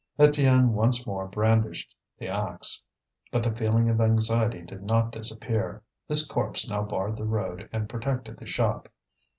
[0.17, 2.81] Étienne once more brandished the axe.
[3.31, 7.87] But the feeling of anxiety did not disappear; this corpse now barred the road and
[7.87, 8.89] protected the shop.